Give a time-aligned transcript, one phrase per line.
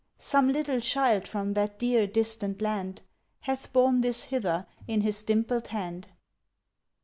[0.17, 3.03] Some little child from that dear, distant land
[3.41, 6.07] Hath borne this hither in his dimpled hand."